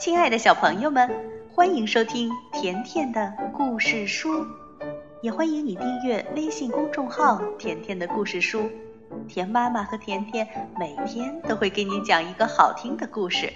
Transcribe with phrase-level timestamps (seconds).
[0.00, 1.10] 亲爱的小朋友们，
[1.52, 4.46] 欢迎收听甜甜的故事书，
[5.20, 8.70] 也欢迎你订阅微信公众号“甜甜的故事书”。
[9.28, 10.48] 甜妈妈和甜甜
[10.78, 13.52] 每天都会给你讲一个好听的故事。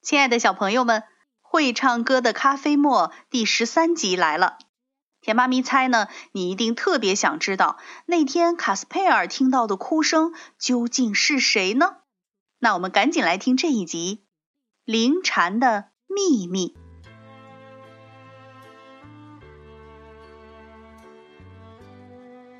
[0.00, 1.02] 亲爱的小朋友们，
[1.42, 4.56] 会唱歌的咖啡沫第十三集来了。
[5.22, 11.98] 甜妈咪猜呢，你一定特别想知道那天卡斯佩尔听到的哭声究竟是谁呢？
[12.58, 14.24] 那我们赶紧来听这一集
[14.84, 16.74] 《灵蝉的秘密》。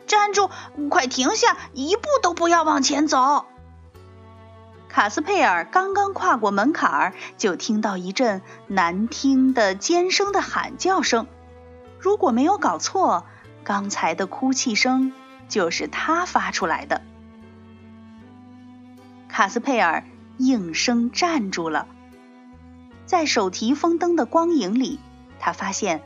[0.07, 0.49] 站住！
[0.89, 1.57] 快停下！
[1.73, 3.47] 一步都不要往前走！
[4.89, 11.27] 卡斯佩尔刚刚跨过门槛，就听到一阵难听的尖声的喊叫声。
[12.03, 13.25] 如果没有搞错，
[13.63, 15.13] 刚才的哭泣声
[15.49, 17.01] 就是他发出来的。
[19.29, 20.03] 卡斯佩尔
[20.37, 21.87] 应声站住了，
[23.07, 24.99] 在手提风灯的光影里，
[25.39, 26.03] 他发现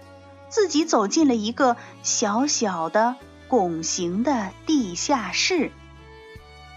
[0.51, 3.17] 自己走进了一个小小的
[3.49, 5.73] 拱形的地下室。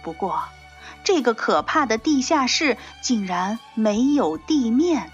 [0.01, 0.45] 不过，
[1.03, 5.11] 这个可怕的地下室竟然没有地面。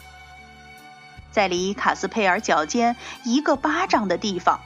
[1.35, 4.61] 在离卡斯佩尔脚尖一个巴掌的地方，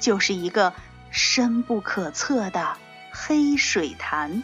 [0.00, 0.74] 就是一个
[1.10, 2.76] 深不可测的
[3.10, 4.42] 黑水潭。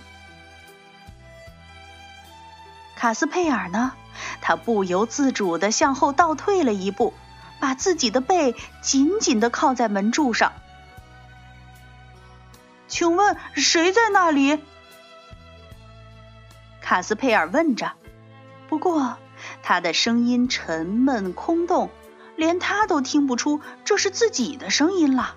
[2.96, 3.92] 卡斯佩尔呢？
[4.40, 7.12] 他不由自主地向后倒退了一步，
[7.60, 10.54] 把自己的背紧紧地靠在门柱上。
[12.88, 14.64] 请问谁在那里？
[16.80, 17.92] 卡斯佩尔问着。
[18.70, 19.18] 不过。
[19.62, 21.90] 他的声音沉闷空洞，
[22.36, 25.34] 连他都听不出这是自己的声音了。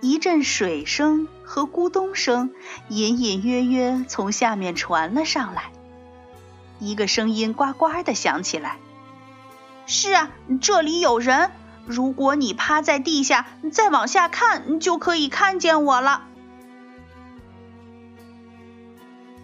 [0.00, 2.50] 一阵水声和咕咚声
[2.88, 5.70] 隐隐约约从下面传了上来，
[6.80, 8.78] 一个声音呱呱的响起来
[9.86, 11.52] ：“是啊，这里有人。
[11.86, 16.24] 如果你趴在地下，再往下看，就可以看见我了。”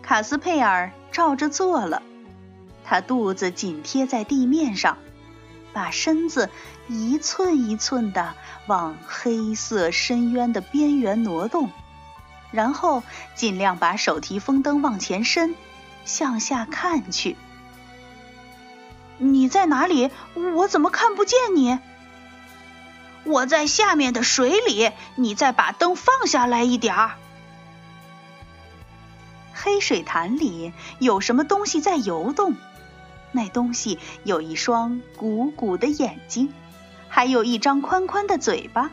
[0.09, 2.03] 卡斯佩尔照着做了，
[2.83, 4.97] 他肚子紧贴在地面上，
[5.75, 6.49] 把身子
[6.89, 8.33] 一寸一寸的
[8.67, 11.71] 往黑色深渊的边缘挪动，
[12.53, 13.03] 然后
[13.35, 15.55] 尽量把手提风灯往前伸，
[16.07, 17.37] 向下看去。
[19.19, 20.11] 你在哪里？
[20.55, 21.79] 我怎么看不见你？
[23.25, 24.91] 我在下面的水里。
[25.17, 27.17] 你再把灯放下来一点儿。
[29.61, 32.55] 黑水潭里有什么东西在游动？
[33.33, 36.53] 那东西有一双鼓鼓的眼睛，
[37.09, 38.91] 还有一张宽宽的嘴巴。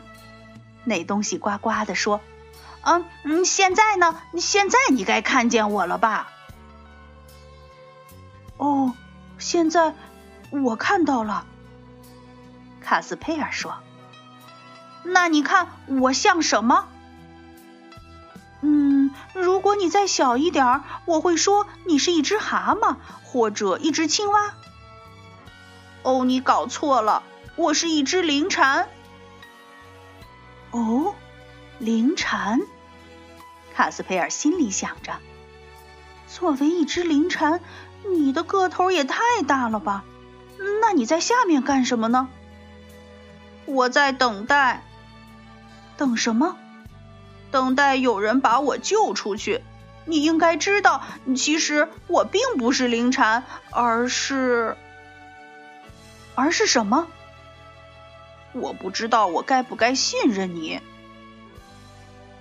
[0.84, 2.20] 那东西呱呱地说
[2.82, 4.20] ：“嗯嗯，现在呢？
[4.38, 6.28] 现在你该看见我了吧
[8.58, 8.92] ？”“哦，
[9.38, 9.94] 现在
[10.50, 11.46] 我看到了。”
[12.82, 13.74] 卡斯佩尔说。
[15.02, 16.88] “那你看我像什么？”
[19.36, 24.54] 如果你再小一点儿，我会说你是一只蛤蟆或者一只青蛙。
[26.02, 27.22] 哦，你搞错了，
[27.54, 28.88] 我是一只灵蝉。
[30.70, 31.14] 哦，
[31.78, 32.60] 灵蝉，
[33.74, 35.12] 卡斯佩尔心里想着。
[36.26, 37.60] 作为一只灵蝉，
[38.10, 40.04] 你的个头也太大了吧？
[40.80, 42.28] 那你在下面干什么呢？
[43.66, 44.82] 我在等待。
[45.98, 46.56] 等什么？
[47.56, 49.62] 等待有人把我救出去。
[50.04, 51.02] 你应该知道，
[51.34, 54.76] 其实我并不是灵蝉，而是……
[56.34, 57.06] 而是什么？
[58.52, 60.82] 我不知道我该不该信任你。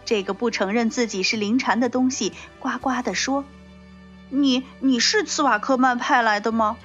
[0.03, 3.45] 这个不承认自己是灵蝉的东西呱呱的说
[4.27, 6.75] ：“你你是茨瓦克曼派来的吗？”“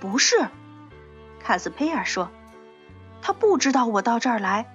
[0.00, 0.48] 不是。”
[1.44, 2.30] 卡斯佩尔说
[3.20, 4.72] ：“他不知道我到这儿来。”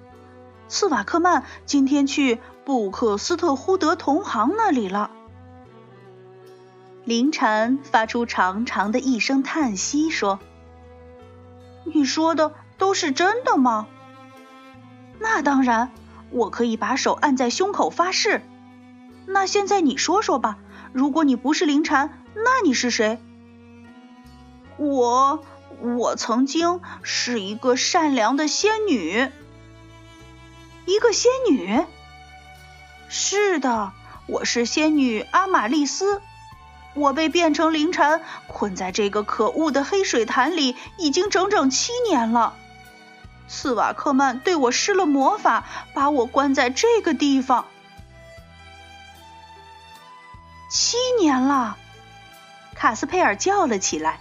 [0.67, 5.11] 茨瓦克曼今天去布克斯特呼德同行那里了。
[7.03, 10.39] 林蝉发出长长的一声叹息，说
[11.83, 13.87] ：“你说的都是真的吗
[15.19, 15.91] ？”“那当然，
[16.31, 18.41] 我可以把手按在胸口发誓。
[19.27, 20.57] ”“那现在你说说吧，
[20.93, 23.19] 如果你不是林蝉，那你是谁
[24.77, 25.43] ？”“我，
[25.81, 29.29] 我曾经是一个善良的仙女。”
[30.85, 31.85] 一个仙女，
[33.07, 33.93] 是的，
[34.27, 36.21] 我是仙女阿玛丽斯。
[36.93, 42.53] 我被变成灵蝉，困在这个可恶的黑水潭里，已经整整七年了。
[43.47, 45.63] 斯瓦克曼对我施了魔法，
[45.93, 47.65] 把我关在这个地方。
[50.69, 51.77] 七年了，
[52.75, 54.19] 卡斯佩尔叫了起来：“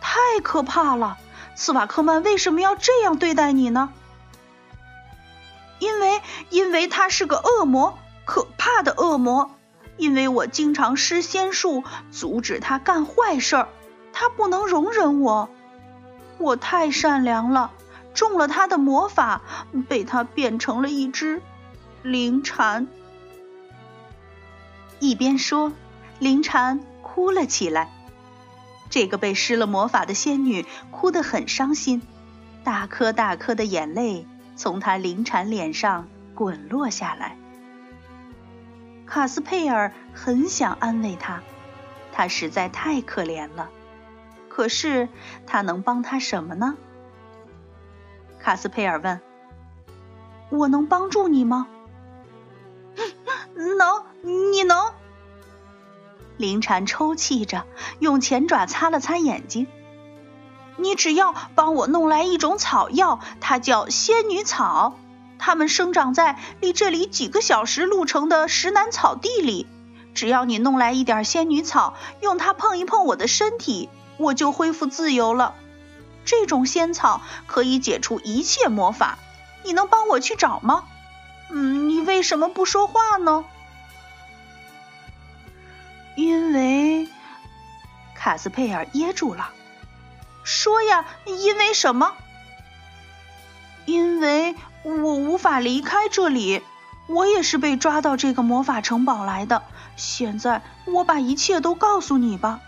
[0.00, 1.18] 太可怕了！
[1.54, 3.92] 斯瓦克曼为什么要这样对待你呢
[5.82, 9.50] ？”“因为，因为他是个恶魔，可怕的恶魔。
[9.96, 11.82] 因为我经常施仙术，
[12.12, 13.68] 阻止他干坏事儿，
[14.12, 15.48] 他不能容忍我。
[16.38, 17.72] 我太善良了。”
[18.14, 19.40] 中了他的魔法，
[19.88, 21.42] 被他变成了一只
[22.02, 22.86] 灵蝉。
[25.00, 25.72] 一边说，
[26.18, 27.90] 灵蝉哭了起来。
[28.88, 32.02] 这个被施了魔法的仙女哭得很伤心，
[32.62, 34.26] 大颗大颗的眼泪
[34.56, 37.36] 从她灵蝉脸上滚落下来。
[39.06, 41.42] 卡斯佩尔很想安慰她，
[42.12, 43.70] 她实在太可怜了。
[44.48, 45.08] 可是
[45.46, 46.76] 他能帮他什么呢？
[48.38, 49.18] 卡斯佩尔问
[50.52, 51.68] ：“我能帮助你吗
[53.56, 54.92] ？”“能，你能。”
[56.36, 57.64] 灵蝉抽泣着，
[57.98, 59.66] 用前爪擦了擦眼睛。
[60.76, 64.98] “你只要帮我弄来一种草药，它叫仙女草，
[65.38, 69.66] 它们生长在离这里几个小时路程的石楠草地里。
[70.14, 73.88] 只要你弄来一点仙女草，用它碰一碰我的身体，
[74.18, 75.54] 我就恢复自由了。”
[76.24, 79.18] 这种仙草可以解除一切魔法，
[79.64, 80.84] 你能帮我去找吗？
[81.50, 83.44] 嗯，你为什么不说话呢？
[86.14, 87.08] 因为
[88.14, 89.50] 卡斯佩尔噎住了。
[90.44, 92.12] 说呀，因为什么？
[93.84, 94.54] 因为
[94.84, 96.62] 我无法离开这里，
[97.08, 99.62] 我也是被抓到这个魔法城堡来的。
[99.96, 102.60] 现在我把一切都告诉你吧。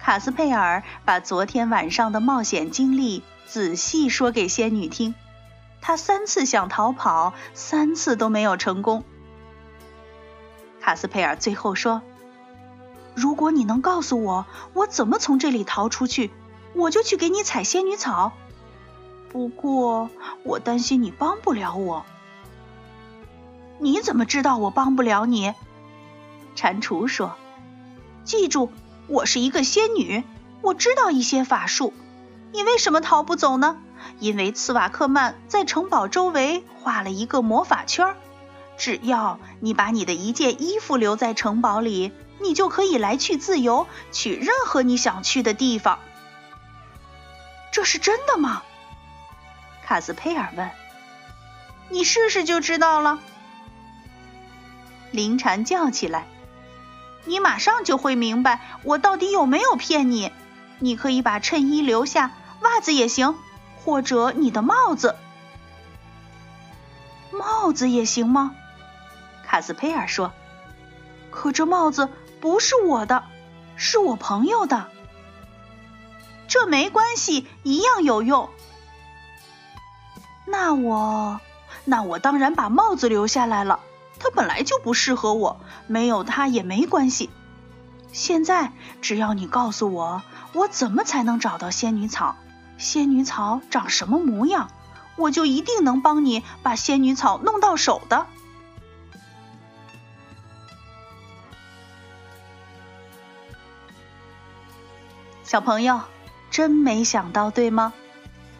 [0.00, 5.14] 卡斯佩尔把昨天晚上的冒险经历仔细说给仙女听。
[5.80, 9.04] 他三次想逃跑，三次都没有成功。
[10.80, 12.02] 卡斯佩尔最后说
[13.18, 16.30] ：“如果你能告诉我我怎么从这里逃出去，
[16.74, 18.32] 我就去给你采仙女草。
[19.28, 20.08] 不过
[20.44, 22.06] 我担心你帮不了我。
[23.80, 25.52] 你怎么知道我帮不了你？”
[26.54, 27.34] 蟾蜍说
[28.24, 28.70] ：“记住。”
[29.08, 30.22] 我是一个仙女，
[30.60, 31.94] 我知道一些法术。
[32.52, 33.78] 你为什么逃不走呢？
[34.20, 38.14] 因为茨瓦克曼在城堡周围画了一个魔法圈，
[38.76, 45.98] 只要你把你的一件衣服留在城堡里，你就可以来去自由，去任何你想去的地方。
[47.72, 48.62] 这是真的吗？
[49.84, 50.70] 卡斯佩尔问。
[51.90, 53.18] 你试试就知道了。
[55.10, 56.26] 林蝉叫起来。
[57.24, 60.32] 你马上就会明白我到底有没有骗你。
[60.78, 62.30] 你可以把衬衣留下，
[62.60, 63.36] 袜子也行，
[63.84, 65.16] 或者你的帽子。
[67.32, 68.54] 帽子也行吗？
[69.46, 70.32] 卡斯佩尔说。
[71.30, 72.08] 可这帽子
[72.40, 73.24] 不是我的，
[73.76, 74.88] 是我朋友的。
[76.46, 78.48] 这没关系，一样有用。
[80.46, 81.40] 那我，
[81.84, 83.80] 那我当然把帽子留下来了。
[84.20, 87.30] 它本来就不适合我，没有它也没关系。
[88.12, 90.22] 现在只要你告诉我，
[90.54, 92.36] 我怎么才能找到仙女草？
[92.78, 94.70] 仙女草长什么模样？
[95.16, 98.26] 我就一定能帮你把仙女草弄到手的。
[105.48, 106.02] 小朋友，
[106.50, 107.94] 真没想到，对吗？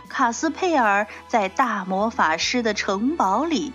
[0.09, 3.75] 卡斯佩尔在大魔法师的城堡里。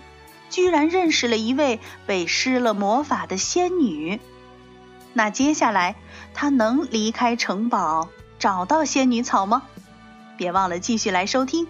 [0.50, 4.20] 居然认识了一位被施了魔法的仙女，
[5.12, 5.94] 那接下来
[6.34, 8.08] 他能离开城堡
[8.40, 9.62] 找到仙女草吗？
[10.36, 11.66] 别忘了继续来收听《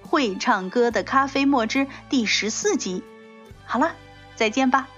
[0.00, 3.04] 会唱歌的咖啡墨汁》第十四集。
[3.66, 3.92] 好了，
[4.34, 4.88] 再见吧。